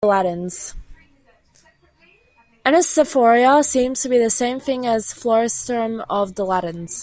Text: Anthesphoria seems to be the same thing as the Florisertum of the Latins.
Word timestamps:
Anthesphoria 2.65 3.63
seems 3.63 4.01
to 4.01 4.09
be 4.09 4.17
the 4.17 4.31
same 4.31 4.59
thing 4.59 4.87
as 4.87 5.13
the 5.13 5.21
Florisertum 5.21 6.03
of 6.09 6.33
the 6.33 6.43
Latins. 6.43 6.95